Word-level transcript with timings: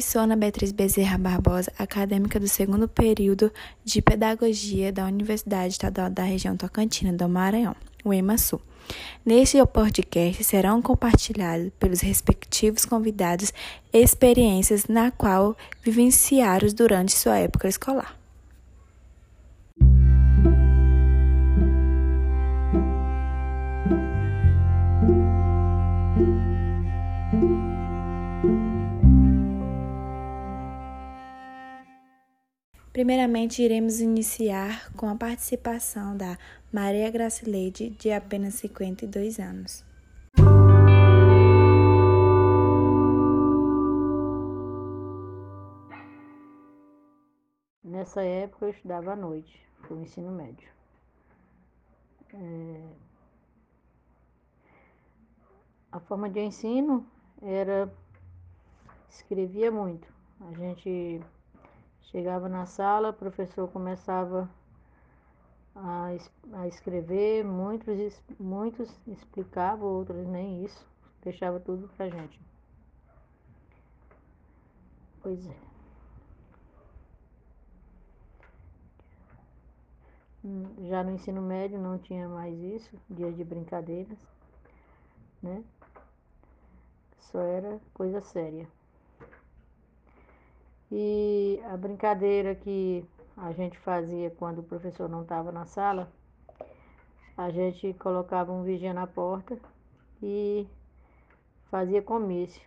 sou 0.00 0.22
Ana 0.22 0.36
Beatriz 0.36 0.72
Bezerra 0.72 1.18
Barbosa, 1.18 1.72
acadêmica 1.78 2.40
do 2.40 2.48
segundo 2.48 2.88
período 2.88 3.52
de 3.84 4.00
Pedagogia 4.02 4.92
da 4.92 5.04
Universidade 5.04 5.74
Estadual 5.74 6.10
da 6.10 6.22
Região 6.22 6.56
Tocantina 6.56 7.12
do 7.12 7.28
Maranhão, 7.28 7.76
o 8.04 8.12
EMASU. 8.12 8.60
Neste 9.24 9.64
podcast 9.66 10.42
serão 10.42 10.82
compartilhados 10.82 11.70
pelos 11.78 12.00
respectivos 12.00 12.84
convidados 12.84 13.52
experiências 13.92 14.86
na 14.86 15.10
qual 15.10 15.56
vivenciaram 15.82 16.68
durante 16.74 17.12
sua 17.12 17.38
época 17.38 17.68
escolar. 17.68 18.23
Primeiramente, 33.04 33.62
iremos 33.62 34.00
iniciar 34.00 34.90
com 34.94 35.06
a 35.06 35.14
participação 35.14 36.16
da 36.16 36.38
Maria 36.72 37.10
Gracileide, 37.10 37.90
de 37.90 38.10
apenas 38.10 38.54
52 38.54 39.38
anos. 39.38 39.84
Nessa 47.84 48.22
época 48.22 48.64
eu 48.64 48.70
estudava 48.70 49.12
à 49.12 49.16
noite, 49.16 49.68
foi 49.82 49.98
o 49.98 50.00
ensino 50.00 50.32
médio. 50.32 50.70
É... 52.32 52.88
A 55.92 56.00
forma 56.00 56.30
de 56.30 56.40
ensino 56.40 57.06
era 57.42 57.92
escrevia 59.10 59.70
muito. 59.70 60.08
A 60.40 60.54
gente 60.54 61.20
Chegava 62.14 62.48
na 62.48 62.64
sala, 62.64 63.10
o 63.10 63.12
professor 63.12 63.68
começava 63.72 64.48
a, 65.74 66.10
a 66.52 66.68
escrever, 66.68 67.44
muitos, 67.44 68.22
muitos 68.38 68.88
explicavam, 69.04 69.88
outros 69.88 70.24
nem 70.28 70.64
isso, 70.64 70.86
deixava 71.24 71.58
tudo 71.58 71.88
pra 71.96 72.08
gente. 72.08 72.40
Pois 75.20 75.44
é. 75.44 75.56
Já 80.88 81.02
no 81.02 81.10
ensino 81.10 81.42
médio 81.42 81.80
não 81.80 81.98
tinha 81.98 82.28
mais 82.28 82.56
isso, 82.56 82.96
dias 83.10 83.36
de 83.36 83.42
brincadeiras, 83.42 84.18
né? 85.42 85.64
Só 87.18 87.40
era 87.40 87.80
coisa 87.92 88.20
séria. 88.20 88.68
E 90.90 91.60
a 91.70 91.76
brincadeira 91.76 92.54
que 92.54 93.04
a 93.36 93.52
gente 93.52 93.78
fazia 93.78 94.30
quando 94.30 94.58
o 94.58 94.62
professor 94.62 95.08
não 95.08 95.22
estava 95.22 95.50
na 95.50 95.64
sala, 95.64 96.10
a 97.36 97.50
gente 97.50 97.92
colocava 97.94 98.52
um 98.52 98.62
vigia 98.62 98.94
na 98.94 99.06
porta 99.06 99.58
e 100.22 100.66
fazia 101.70 102.00
comício. 102.00 102.62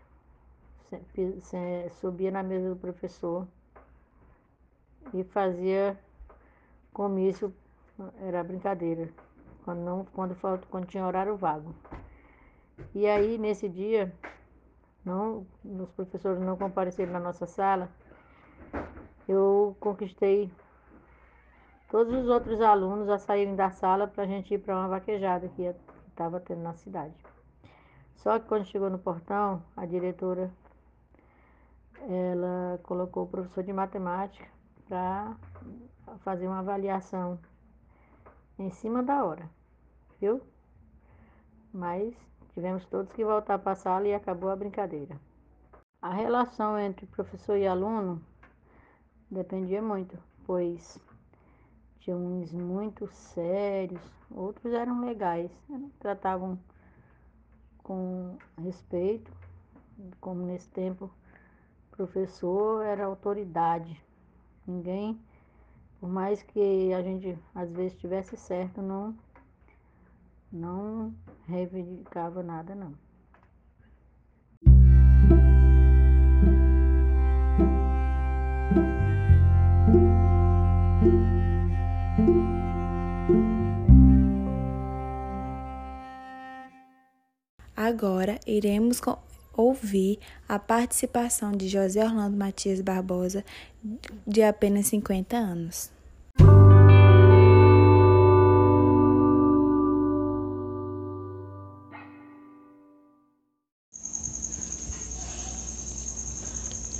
Subia 1.99 2.31
na 2.31 2.43
mesa 2.43 2.69
do 2.69 2.75
professor 2.75 3.47
e 5.13 5.23
fazia 5.23 5.97
comício, 6.93 7.53
era 8.21 8.43
brincadeira, 8.43 9.09
quando, 9.63 9.79
não, 9.79 10.05
quando, 10.05 10.35
quando 10.69 10.87
tinha 10.87 11.05
horário 11.05 11.35
vago. 11.35 11.73
E 12.93 13.07
aí, 13.07 13.37
nesse 13.37 13.67
dia, 13.67 14.13
não, 15.03 15.45
os 15.63 15.89
professores 15.91 16.41
não 16.41 16.57
compareceram 16.57 17.13
na 17.13 17.19
nossa 17.19 17.45
sala, 17.45 17.89
eu 19.27 19.75
conquistei 19.79 20.51
todos 21.89 22.13
os 22.13 22.27
outros 22.29 22.61
alunos 22.61 23.09
a 23.09 23.17
saírem 23.17 23.55
da 23.55 23.69
sala 23.69 24.07
para 24.07 24.23
a 24.23 24.27
gente 24.27 24.53
ir 24.53 24.59
para 24.59 24.75
uma 24.75 24.87
vaquejada 24.87 25.47
que 25.49 25.63
estava 26.07 26.39
tendo 26.39 26.61
na 26.61 26.73
cidade. 26.73 27.13
Só 28.15 28.39
que 28.39 28.47
quando 28.47 28.65
chegou 28.65 28.89
no 28.89 28.99
portão, 28.99 29.61
a 29.75 29.85
diretora 29.85 30.51
ela 32.09 32.79
colocou 32.83 33.23
o 33.23 33.27
professor 33.27 33.63
de 33.63 33.73
matemática 33.73 34.47
para 34.87 35.35
fazer 36.19 36.47
uma 36.47 36.59
avaliação 36.59 37.39
em 38.57 38.69
cima 38.69 39.03
da 39.03 39.23
hora, 39.23 39.49
viu? 40.19 40.41
Mas 41.73 42.15
tivemos 42.53 42.85
todos 42.85 43.11
que 43.11 43.25
voltar 43.25 43.59
para 43.59 43.73
a 43.73 43.75
sala 43.75 44.07
e 44.07 44.13
acabou 44.13 44.49
a 44.49 44.55
brincadeira. 44.55 45.19
A 46.01 46.11
relação 46.11 46.79
entre 46.79 47.05
professor 47.07 47.57
e 47.57 47.67
aluno 47.67 48.21
Dependia 49.29 49.81
muito, 49.81 50.17
pois 50.45 50.97
tinha 51.99 52.15
uns 52.15 52.53
muito 52.53 53.05
sérios, 53.07 54.01
outros 54.31 54.71
eram 54.73 55.01
legais, 55.01 55.51
né? 55.67 55.89
tratavam 55.99 56.57
com 57.83 58.37
respeito, 58.57 59.29
como 60.21 60.45
nesse 60.45 60.69
tempo 60.69 61.11
professor 61.91 62.85
era 62.85 63.05
autoridade. 63.05 64.01
Ninguém, 64.65 65.19
por 65.99 66.07
mais 66.07 66.41
que 66.43 66.93
a 66.93 67.01
gente 67.01 67.37
às 67.53 67.69
vezes 67.71 67.97
tivesse 67.99 68.37
certo, 68.37 68.81
não 68.81 69.13
não 70.49 71.13
reivindicava 71.45 72.41
nada 72.41 72.73
não. 72.73 72.93
Agora 87.97 88.39
iremos 88.45 89.01
ouvir 89.53 90.19
a 90.47 90.59
participação 90.59 91.51
de 91.51 91.67
José 91.67 92.05
Orlando 92.05 92.37
Matias 92.37 92.79
Barbosa, 92.79 93.43
de 94.27 94.43
apenas 94.43 94.85
50 94.85 95.35
anos. 95.35 95.89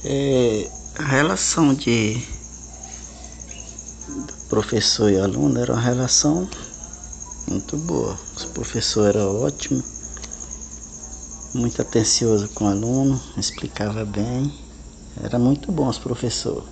É, 0.03 0.67
a 0.97 1.03
relação 1.03 1.75
de 1.75 2.17
professor 4.49 5.11
e 5.11 5.19
aluno 5.19 5.59
era 5.59 5.73
uma 5.73 5.79
relação 5.79 6.49
muito 7.47 7.77
boa. 7.77 8.17
O 8.43 8.49
professor 8.53 9.09
era 9.09 9.27
ótimo 9.27 9.96
muito 11.53 11.81
atencioso 11.81 12.49
com 12.49 12.65
o 12.65 12.69
aluno, 12.69 13.19
explicava 13.37 14.03
bem. 14.05 14.51
Era 15.23 15.39
muito 15.39 15.71
bom 15.71 15.87
os 15.87 15.97
professores. 15.97 16.67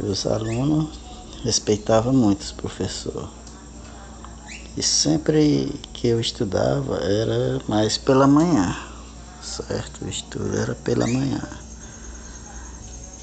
E 0.00 0.04
os 0.04 0.26
alunos 0.26 0.98
respeitavam 1.44 2.12
muito 2.12 2.40
os 2.42 2.52
professores. 2.52 3.28
E 4.76 4.82
sempre 4.82 5.80
que 5.92 6.08
eu 6.08 6.20
estudava 6.20 6.96
era 6.98 7.62
mais 7.66 7.96
pela 7.96 8.26
manhã, 8.26 8.76
certo? 9.42 10.04
O 10.04 10.08
estudo 10.08 10.54
era 10.56 10.74
pela 10.74 11.06
manhã. 11.06 11.42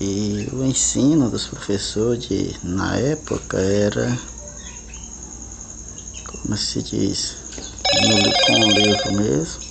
E 0.01 0.49
o 0.51 0.63
ensino 0.63 1.29
dos 1.29 1.45
professores 1.45 2.27
de, 2.27 2.55
na 2.63 2.97
época 2.97 3.57
era, 3.57 4.17
como 6.25 6.57
se 6.57 6.81
diz, 6.81 7.35
com 8.45 8.53
o 8.53 8.71
livro 8.71 9.13
mesmo. 9.13 9.61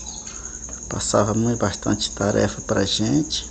Passava 0.88 1.34
muito, 1.34 1.58
bastante 1.58 2.10
tarefa 2.12 2.60
pra 2.62 2.84
gente, 2.84 3.48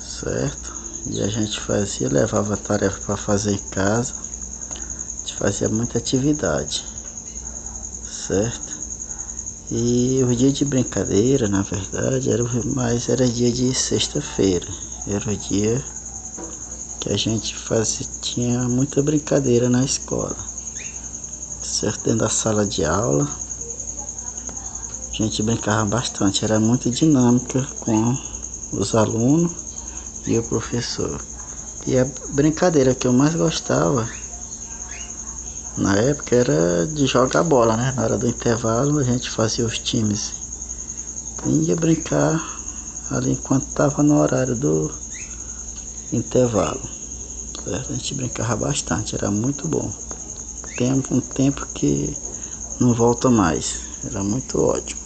certo? 0.00 0.74
E 1.06 1.22
a 1.22 1.28
gente 1.28 1.60
fazia, 1.60 2.08
levava 2.08 2.56
tarefa 2.56 2.98
para 3.00 3.16
fazer 3.16 3.52
em 3.52 3.68
casa. 3.70 4.14
A 4.14 5.18
gente 5.18 5.34
fazia 5.36 5.68
muita 5.68 5.98
atividade, 5.98 6.84
certo? 8.04 8.76
E 9.70 10.22
o 10.24 10.34
dia 10.34 10.52
de 10.52 10.64
brincadeira, 10.64 11.48
na 11.48 11.62
verdade, 11.62 12.30
era 12.30 12.44
mais 12.64 13.08
era 13.08 13.28
dia 13.28 13.52
de 13.52 13.74
sexta-feira. 13.74 14.66
Era 15.06 15.30
o 15.30 15.36
dia 15.36 15.84
que 17.00 17.12
a 17.12 17.16
gente 17.16 17.54
fazia, 17.54 18.06
tinha 18.20 18.68
muita 18.68 19.02
brincadeira 19.02 19.68
na 19.68 19.84
escola 19.84 20.36
certo? 21.66 22.04
Dentro 22.04 22.20
da 22.20 22.28
sala 22.28 22.64
de 22.64 22.84
aula. 22.84 23.28
A 25.18 25.22
gente 25.22 25.42
brincava 25.42 25.82
bastante, 25.86 26.44
era 26.44 26.60
muito 26.60 26.90
dinâmica 26.90 27.66
com 27.80 28.14
os 28.70 28.94
alunos 28.94 29.50
e 30.26 30.38
o 30.38 30.42
professor. 30.42 31.18
E 31.86 31.98
a 31.98 32.06
brincadeira 32.34 32.94
que 32.94 33.06
eu 33.06 33.14
mais 33.14 33.34
gostava 33.34 34.06
na 35.78 35.96
época 35.96 36.36
era 36.36 36.86
de 36.86 37.06
jogar 37.06 37.44
bola, 37.44 37.78
né? 37.78 37.94
Na 37.96 38.02
hora 38.02 38.18
do 38.18 38.28
intervalo 38.28 38.98
a 38.98 39.02
gente 39.04 39.30
fazia 39.30 39.64
os 39.64 39.78
times. 39.78 40.34
E 41.46 41.68
ia 41.68 41.76
brincar 41.76 42.38
ali 43.10 43.32
enquanto 43.32 43.68
estava 43.68 44.02
no 44.02 44.20
horário 44.20 44.54
do 44.54 44.92
intervalo. 46.12 46.82
A 47.66 47.90
gente 47.90 48.14
brincava 48.14 48.66
bastante, 48.66 49.14
era 49.14 49.30
muito 49.30 49.66
bom. 49.66 49.90
Tempo, 50.76 51.14
um 51.14 51.20
tempo 51.20 51.66
que 51.72 52.14
não 52.78 52.92
volta 52.92 53.30
mais. 53.30 53.80
Era 54.04 54.22
muito 54.22 54.60
ótimo. 54.60 55.05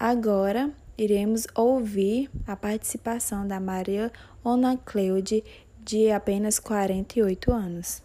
Agora 0.00 0.70
iremos 0.96 1.44
ouvir 1.56 2.30
a 2.46 2.54
participação 2.54 3.44
da 3.44 3.58
Maria 3.58 4.12
Ona 4.44 4.76
Cleude, 4.76 5.42
de 5.80 6.08
apenas 6.12 6.60
48 6.60 7.50
anos. 7.50 8.00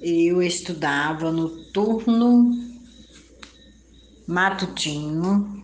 Eu 0.00 0.40
estudava 0.40 1.32
no 1.32 1.48
turno 1.72 2.52
matutino. 4.28 5.60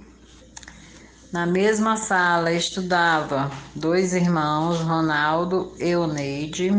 Na 1.32 1.46
mesma 1.46 1.96
sala 1.96 2.52
estudava 2.52 3.48
dois 3.76 4.12
irmãos, 4.12 4.80
Ronaldo 4.80 5.72
e 5.78 5.94
Oneide 5.94 6.72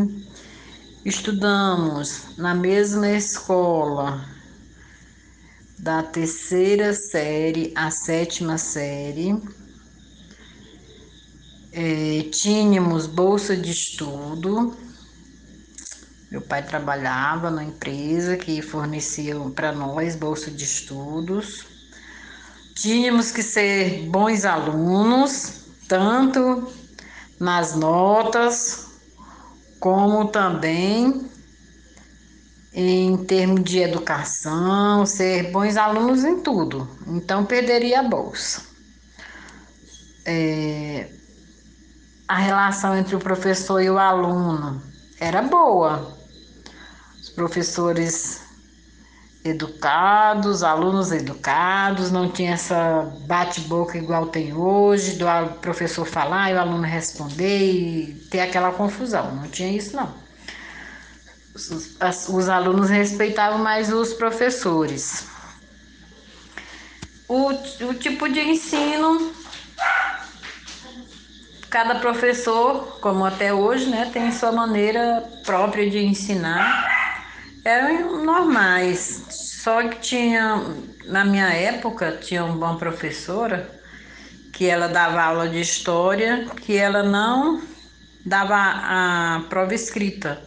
Estudamos 1.10 2.38
na 2.38 2.54
mesma 2.54 3.10
escola, 3.10 4.24
da 5.76 6.04
terceira 6.04 6.94
série 6.94 7.72
à 7.74 7.90
sétima 7.90 8.56
série. 8.56 9.36
É, 11.72 12.28
tínhamos 12.30 13.08
bolsa 13.08 13.56
de 13.56 13.72
estudo. 13.72 14.72
Meu 16.30 16.42
pai 16.42 16.64
trabalhava 16.64 17.50
na 17.50 17.64
empresa 17.64 18.36
que 18.36 18.62
fornecia 18.62 19.34
para 19.52 19.72
nós 19.72 20.14
bolsa 20.14 20.48
de 20.48 20.62
estudos. 20.62 21.66
Tínhamos 22.76 23.32
que 23.32 23.42
ser 23.42 24.08
bons 24.08 24.44
alunos, 24.44 25.64
tanto 25.88 26.72
nas 27.40 27.74
notas 27.74 28.89
como 29.80 30.28
também 30.28 31.28
em 32.72 33.16
termos 33.24 33.64
de 33.64 33.78
educação, 33.78 35.04
ser 35.04 35.50
bons 35.50 35.76
alunos 35.76 36.24
em 36.24 36.40
tudo. 36.40 36.88
Então, 37.08 37.44
perderia 37.44 38.00
a 38.00 38.02
bolsa. 38.02 38.62
É, 40.24 41.10
a 42.28 42.36
relação 42.36 42.96
entre 42.96 43.16
o 43.16 43.18
professor 43.18 43.80
e 43.80 43.90
o 43.90 43.98
aluno 43.98 44.80
era 45.18 45.42
boa. 45.42 46.16
Os 47.20 47.30
professores 47.30 48.40
educados, 49.44 50.62
alunos 50.62 51.12
educados, 51.12 52.10
não 52.10 52.30
tinha 52.30 52.52
essa 52.52 53.10
bate-boca 53.26 53.96
igual 53.96 54.26
tem 54.26 54.52
hoje, 54.52 55.16
do 55.16 55.24
professor 55.60 56.04
falar 56.04 56.50
e 56.50 56.54
o 56.54 56.60
aluno 56.60 56.82
responder 56.82 57.58
e 57.58 58.14
ter 58.30 58.40
aquela 58.40 58.70
confusão. 58.72 59.34
Não 59.34 59.48
tinha 59.48 59.70
isso, 59.70 59.96
não. 59.96 60.12
Os, 61.54 62.28
os 62.28 62.48
alunos 62.48 62.90
respeitavam 62.90 63.58
mais 63.58 63.92
os 63.92 64.12
professores. 64.12 65.26
O, 67.26 67.50
o 67.86 67.94
tipo 67.94 68.28
de 68.28 68.40
ensino, 68.40 69.32
cada 71.70 71.94
professor, 71.94 72.98
como 73.00 73.24
até 73.24 73.54
hoje, 73.54 73.86
né, 73.86 74.10
tem 74.12 74.30
sua 74.32 74.52
maneira 74.52 75.24
própria 75.44 75.88
de 75.88 75.98
ensinar 75.98 76.99
eram 77.64 78.24
normais. 78.24 79.24
Só 79.30 79.88
que 79.88 79.98
tinha, 80.00 80.64
na 81.06 81.24
minha 81.24 81.48
época, 81.48 82.18
tinha 82.20 82.44
uma 82.44 82.76
professora 82.78 83.70
que 84.52 84.66
ela 84.66 84.88
dava 84.88 85.22
aula 85.22 85.48
de 85.48 85.60
história, 85.60 86.46
que 86.62 86.76
ela 86.76 87.02
não 87.02 87.62
dava 88.24 88.54
a 88.56 89.42
prova 89.48 89.74
escrita. 89.74 90.42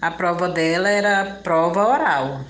A 0.00 0.10
prova 0.10 0.48
dela 0.48 0.88
era 0.88 1.40
prova 1.42 1.86
oral. 1.86 2.44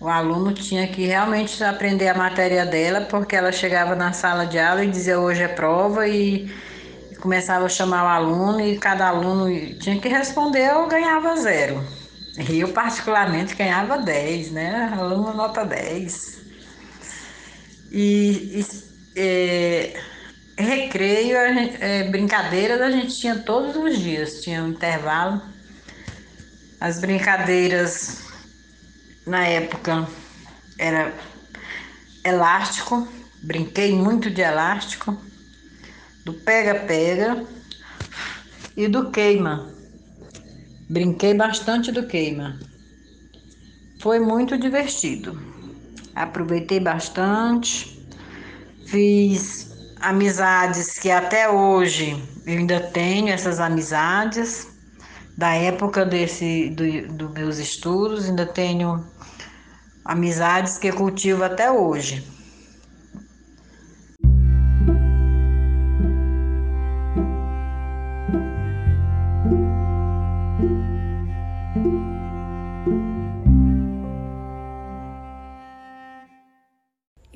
O 0.00 0.08
aluno 0.08 0.52
tinha 0.52 0.86
que 0.88 1.06
realmente 1.06 1.62
aprender 1.64 2.08
a 2.08 2.14
matéria 2.14 2.66
dela, 2.66 3.02
porque 3.02 3.34
ela 3.34 3.52
chegava 3.52 3.94
na 3.94 4.12
sala 4.12 4.46
de 4.46 4.58
aula 4.58 4.84
e 4.84 4.90
dizia 4.90 5.18
hoje 5.18 5.42
é 5.42 5.48
prova 5.48 6.06
e 6.06 6.50
começava 7.20 7.64
a 7.64 7.70
chamar 7.70 8.04
o 8.04 8.08
aluno 8.08 8.60
e 8.60 8.78
cada 8.78 9.08
aluno 9.08 9.48
tinha 9.78 9.98
que 9.98 10.08
responder 10.08 10.74
ou 10.74 10.86
ganhava 10.88 11.36
zero. 11.36 11.82
Eu, 12.36 12.68
particularmente, 12.72 13.54
ganhava 13.54 13.98
10, 13.98 14.50
né? 14.50 14.92
Aluno 14.98 15.34
nota 15.34 15.64
10. 15.64 16.42
E, 17.92 18.60
e 18.60 18.66
é, 19.16 20.00
recreio, 20.58 21.36
gente, 21.54 21.76
é, 21.80 22.04
brincadeiras 22.10 22.80
a 22.80 22.90
gente 22.90 23.16
tinha 23.16 23.38
todos 23.38 23.76
os 23.76 23.98
dias, 23.98 24.42
tinha 24.42 24.64
um 24.64 24.68
intervalo. 24.70 25.40
As 26.80 26.98
brincadeiras 26.98 28.24
na 29.24 29.46
época 29.46 30.08
era 30.76 31.14
elástico, 32.24 33.06
brinquei 33.42 33.92
muito 33.92 34.28
de 34.28 34.40
elástico, 34.40 35.16
do 36.24 36.32
pega-pega 36.32 37.44
e 38.76 38.88
do 38.88 39.10
queima. 39.10 39.73
Brinquei 40.88 41.34
bastante 41.34 41.90
do 41.90 42.06
queima. 42.06 42.58
Foi 44.00 44.20
muito 44.20 44.58
divertido. 44.58 45.32
Aproveitei 46.14 46.80
bastante. 46.80 48.06
Fiz 48.86 49.70
amizades 50.00 50.98
que 50.98 51.10
até 51.10 51.48
hoje 51.48 52.10
eu 52.46 52.58
ainda 52.58 52.80
tenho 52.92 53.28
essas 53.28 53.60
amizades 53.60 54.66
da 55.36 55.54
época 55.54 56.04
desse 56.04 56.70
dos 56.70 57.12
do 57.16 57.30
meus 57.30 57.58
estudos, 57.58 58.26
ainda 58.26 58.46
tenho 58.46 59.04
amizades 60.04 60.78
que 60.78 60.92
cultivo 60.92 61.42
até 61.44 61.70
hoje. 61.70 62.33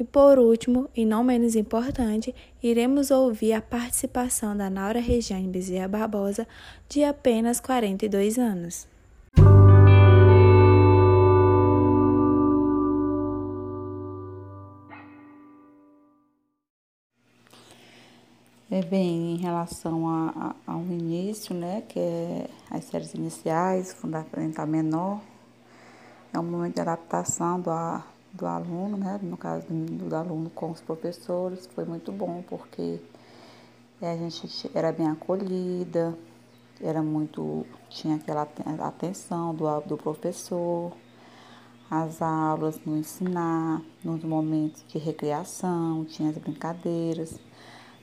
Por 0.09 0.39
último, 0.39 0.89
e 0.97 1.05
não 1.05 1.23
menos 1.23 1.55
importante, 1.55 2.35
iremos 2.63 3.11
ouvir 3.11 3.53
a 3.53 3.63
participação 3.63 4.57
da 4.57 4.69
Naura 4.69 5.01
Regiane 5.01 5.49
Bezerra 5.49 5.89
Barbosa, 5.89 6.47
de 6.89 7.05
apenas 7.05 7.61
42 7.61 8.39
anos. 8.39 8.87
É 18.71 18.83
bem, 18.83 19.35
em 19.35 19.37
relação 19.37 20.09
a, 20.09 20.55
a, 20.67 20.73
ao 20.75 20.83
início, 20.83 21.55
né, 21.55 21.83
que 21.89 21.99
é 21.99 22.51
as 22.71 22.85
séries 22.85 23.15
iniciais, 23.15 23.95
fundamental 23.95 24.67
menor, 24.67 25.23
é 26.33 26.39
um 26.39 26.43
momento 26.43 26.75
de 26.75 26.81
adaptação 26.83 27.61
do, 27.61 27.71
do 28.33 28.47
aluno, 28.47 28.97
né? 28.97 29.19
no 29.23 29.37
caso 29.37 29.67
do, 29.67 30.09
do 30.09 30.17
aluno 30.17 30.51
com 30.51 30.71
os 30.71 30.81
professores, 30.81 31.67
foi 31.75 31.85
muito 31.85 32.13
bom, 32.13 32.43
porque 32.49 33.01
a 34.01 34.17
gente 34.17 34.71
era 34.75 34.93
bem 34.93 35.09
acolhida, 35.09 36.17
era 36.81 37.03
muito, 37.03 37.67
tinha 37.89 38.17
aquela 38.17 38.49
atenção 38.87 39.55
do, 39.55 39.81
do 39.81 39.97
professor, 39.97 40.93
as 41.91 42.21
aulas 42.21 42.79
no 42.85 42.99
ensinar, 42.99 43.83
nos 44.05 44.23
momentos 44.23 44.85
de 44.89 44.99
recreação, 44.99 46.05
tinha 46.05 46.31
as 46.31 46.39
brincadeiras. 46.39 47.41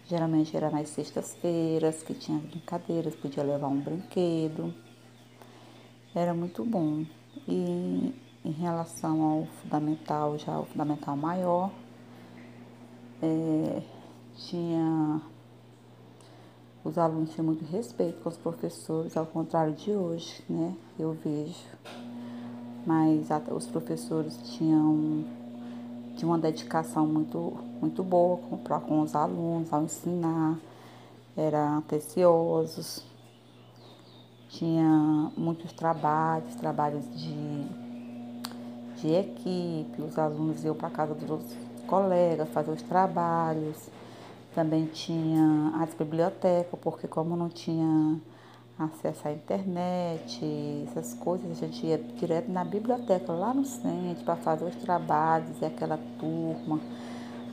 Geralmente 0.07 0.55
era 0.55 0.69
nas 0.69 0.89
sextas-feiras 0.89 2.03
que 2.03 2.13
tinha 2.13 2.37
as 2.37 2.43
brincadeiras, 2.45 3.15
podia 3.15 3.43
levar 3.43 3.67
um 3.67 3.79
brinquedo. 3.79 4.73
Era 6.13 6.33
muito 6.33 6.63
bom. 6.63 7.05
E 7.47 8.13
em 8.45 8.51
relação 8.51 9.21
ao 9.21 9.45
fundamental, 9.61 10.37
já 10.37 10.57
o 10.57 10.65
fundamental 10.65 11.17
maior, 11.17 11.71
é, 13.21 13.81
tinha 14.35 15.21
os 16.83 16.97
alunos 16.97 17.31
tinham 17.31 17.45
muito 17.45 17.65
respeito 17.65 18.21
com 18.21 18.29
os 18.29 18.37
professores, 18.37 19.17
ao 19.17 19.25
contrário 19.25 19.73
de 19.73 19.91
hoje, 19.91 20.43
né? 20.47 20.75
Eu 20.99 21.13
vejo 21.13 21.75
mas 22.85 23.27
os 23.51 23.65
professores 23.65 24.37
tinham, 24.43 25.25
tinham 26.15 26.29
uma 26.29 26.37
dedicação 26.37 27.07
muito, 27.07 27.57
muito 27.81 28.03
boa 28.03 28.37
com, 28.37 28.57
pra, 28.57 28.79
com 28.79 29.01
os 29.01 29.15
alunos 29.15 29.73
ao 29.73 29.83
ensinar, 29.83 30.59
eram 31.35 31.79
atenciosos, 31.79 33.03
tinha 34.49 35.31
muitos 35.35 35.73
trabalhos, 35.73 36.53
trabalhos 36.55 37.03
de, 37.19 37.84
de 39.05 39.13
equipe, 39.13 40.01
os 40.01 40.17
alunos 40.17 40.63
iam 40.63 40.73
para 40.73 40.89
casa 40.89 41.13
dos 41.13 41.29
outros 41.29 41.53
colegas 41.85 42.49
fazer 42.49 42.71
os 42.71 42.81
trabalhos. 42.81 43.77
Também 44.55 44.85
tinha 44.87 45.73
as 45.79 45.93
bibliotecas, 45.93 46.79
porque 46.81 47.07
como 47.07 47.35
não 47.35 47.49
tinha 47.49 48.19
acesso 48.79 49.27
à 49.27 49.31
internet, 49.31 50.41
essas 50.89 51.13
coisas, 51.13 51.51
a 51.51 51.53
gente 51.53 51.85
ia 51.85 51.97
direto 51.97 52.51
na 52.51 52.63
biblioteca 52.63 53.31
lá 53.31 53.53
no 53.53 53.65
centro 53.65 54.23
para 54.25 54.35
fazer 54.37 54.65
os 54.65 54.75
trabalhos 54.75 55.61
e 55.61 55.65
aquela 55.65 55.99
turma 56.19 56.79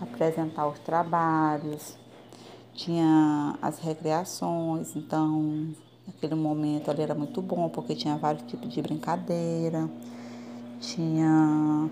apresentar 0.00 0.66
os 0.68 0.78
trabalhos. 0.78 1.96
Tinha 2.74 3.58
as 3.60 3.78
recreações, 3.78 4.96
então 4.96 5.68
naquele 6.06 6.34
momento 6.34 6.90
ali 6.90 7.02
era 7.02 7.14
muito 7.14 7.42
bom 7.42 7.68
porque 7.68 7.94
tinha 7.94 8.16
vários 8.16 8.42
tipos 8.44 8.72
de 8.72 8.80
brincadeira, 8.80 9.88
tinha 10.82 11.88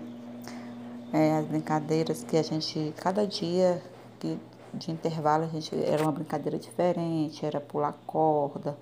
é, 1.13 1.37
as 1.37 1.45
brincadeiras 1.45 2.23
que 2.23 2.35
a 2.37 2.43
gente, 2.43 2.93
cada 2.97 3.25
dia 3.25 3.81
que, 4.19 4.37
de 4.73 4.91
intervalo, 4.91 5.45
a 5.45 5.47
gente 5.47 5.73
era 5.75 6.03
uma 6.03 6.11
brincadeira 6.11 6.59
diferente, 6.59 7.45
era 7.45 7.59
pular 7.61 7.93
corda, 8.05 8.77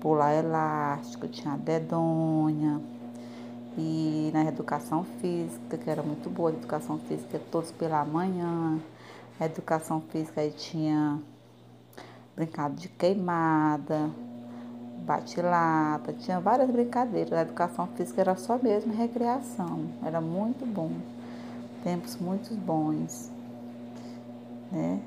pular 0.00 0.32
elástico, 0.34 1.28
tinha 1.28 1.56
dedonha. 1.56 2.80
E 3.76 4.30
na 4.32 4.44
educação 4.44 5.04
física, 5.20 5.76
que 5.76 5.90
era 5.90 6.02
muito 6.02 6.30
boa, 6.30 6.50
educação 6.50 6.98
física 6.98 7.40
todos 7.50 7.70
pela 7.72 8.04
manhã. 8.04 8.78
A 9.38 9.46
educação 9.46 10.00
física 10.00 10.40
aí 10.40 10.50
tinha 10.50 11.20
brincado 12.36 12.74
de 12.74 12.88
queimada, 12.88 14.10
bate-lata, 15.06 16.12
tinha 16.12 16.40
várias 16.40 16.70
brincadeiras. 16.70 17.32
A 17.32 17.42
educação 17.42 17.86
física 17.88 18.20
era 18.20 18.36
só 18.36 18.58
mesmo 18.58 18.92
recreação, 18.92 19.86
era 20.04 20.20
muito 20.20 20.66
bom. 20.66 20.92
Tempos 21.82 22.16
muito 22.16 22.54
bons, 22.54 23.30
né? 24.70 25.00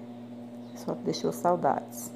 Só 0.76 0.94
deixou 0.94 1.32
saudades. 1.32 2.12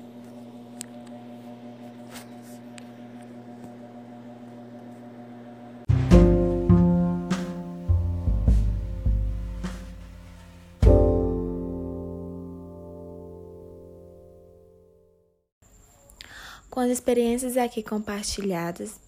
Com 16.77 16.81
as 16.81 16.91
experiências 16.91 17.57
aqui 17.57 17.81
compartilhadas, 17.81 18.99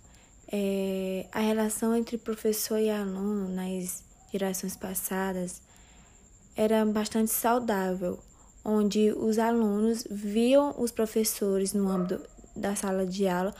é, 0.52 1.28
a 1.32 1.40
relação 1.40 1.96
entre 1.96 2.18
professor 2.18 2.80
e 2.80 2.90
aluno 2.90 3.48
nas 3.48 4.04
gerações 4.32 4.76
passadas 4.76 5.62
era 6.58 6.84
bastante 6.84 7.30
saudável, 7.30 8.18
onde 8.66 9.12
os 9.12 9.38
alunos 9.38 10.04
viam 10.10 10.74
os 10.80 10.90
professores 10.90 11.72
no 11.72 11.88
âmbito 11.88 12.20
da 12.56 12.76
sala 12.76 13.06
de 13.06 13.28
aula 13.28 13.54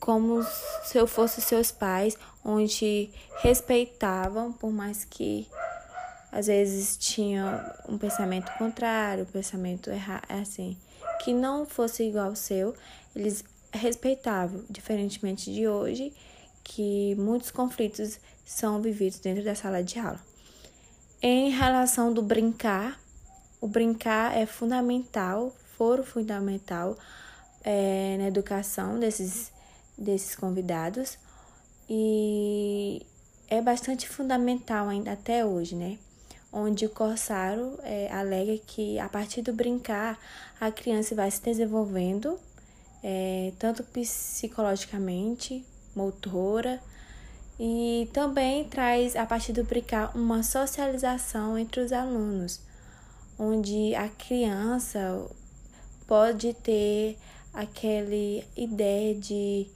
como 0.00 0.42
se 0.82 0.98
eu 0.98 1.06
fosse 1.06 1.40
seus 1.40 1.70
pais, 1.70 2.18
onde 2.44 3.10
respeitavam, 3.42 4.52
por 4.52 4.72
mais 4.72 5.04
que 5.04 5.46
às 6.32 6.46
vezes 6.46 6.96
tinham 6.96 7.60
um 7.88 7.98
pensamento 7.98 8.50
contrário, 8.56 9.24
um 9.24 9.32
pensamento 9.32 9.90
errado, 9.90 10.24
assim, 10.28 10.76
que 11.24 11.32
não 11.32 11.66
fosse 11.66 12.04
igual 12.04 12.28
ao 12.28 12.36
seu, 12.36 12.74
eles 13.14 13.44
respeitavam, 13.72 14.64
diferentemente 14.68 15.52
de 15.52 15.66
hoje, 15.66 16.12
que 16.62 17.14
muitos 17.16 17.50
conflitos 17.50 18.18
são 18.44 18.80
vividos 18.80 19.18
dentro 19.18 19.44
da 19.44 19.54
sala 19.54 19.82
de 19.82 19.98
aula. 19.98 20.20
Em 21.22 21.50
relação 21.50 22.12
do 22.12 22.22
brincar, 22.22 22.98
o 23.60 23.68
brincar 23.68 24.36
é 24.36 24.46
fundamental, 24.46 25.54
foro 25.76 26.02
fundamental 26.02 26.96
é, 27.62 28.16
na 28.18 28.28
educação 28.28 28.98
desses, 28.98 29.52
desses 29.98 30.34
convidados 30.34 31.18
e 31.88 33.04
é 33.48 33.60
bastante 33.60 34.08
fundamental 34.08 34.88
ainda 34.88 35.12
até 35.12 35.44
hoje, 35.44 35.74
né? 35.74 35.98
Onde 36.52 36.86
o 36.86 36.90
Corsaro 36.90 37.78
é, 37.82 38.12
alega 38.12 38.58
que 38.66 38.98
a 38.98 39.08
partir 39.08 39.42
do 39.42 39.52
brincar 39.52 40.18
a 40.60 40.70
criança 40.70 41.14
vai 41.14 41.30
se 41.30 41.42
desenvolvendo 41.42 42.38
é, 43.02 43.52
tanto 43.58 43.82
psicologicamente, 43.84 45.64
motora, 45.94 46.80
e 47.58 48.08
também 48.12 48.64
traz 48.64 49.14
a 49.16 49.26
partir 49.26 49.52
do 49.52 49.64
brincar 49.64 50.16
uma 50.16 50.42
socialização 50.42 51.58
entre 51.58 51.80
os 51.80 51.92
alunos, 51.92 52.60
onde 53.38 53.94
a 53.94 54.08
criança 54.08 55.26
pode 56.06 56.54
ter 56.54 57.18
aquela 57.52 58.14
ideia 58.56 59.14
de, 59.14 59.66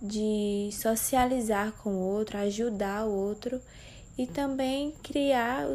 de 0.00 0.70
socializar 0.72 1.72
com 1.72 1.90
o 1.90 2.00
outro, 2.00 2.38
ajudar 2.38 3.04
o 3.04 3.12
outro 3.12 3.60
e 4.16 4.26
também 4.26 4.92
criar 5.02 5.66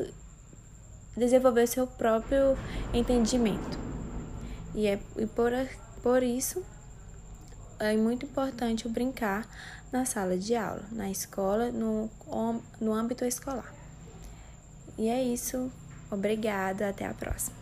desenvolver 1.20 1.68
seu 1.68 1.86
próprio 1.86 2.58
entendimento. 2.94 3.78
E 4.74 4.88
é 4.88 5.00
e 5.18 5.26
por, 5.28 5.52
por 6.02 6.24
isso 6.24 6.64
é 7.80 7.96
muito 7.96 8.26
importante 8.26 8.88
o 8.88 8.90
brincar 8.90 9.48
na 9.92 10.06
sala 10.06 10.38
de 10.38 10.56
aula, 10.56 10.84
na 10.92 11.10
escola, 11.10 11.72
no, 11.72 12.10
no 12.80 12.94
âmbito 12.94 13.26
escolar. 13.26 13.74
E 14.98 15.08
é 15.08 15.24
isso. 15.24 15.72
Obrigada. 16.12 16.90
Até 16.90 17.06
a 17.06 17.14
próxima. 17.14 17.59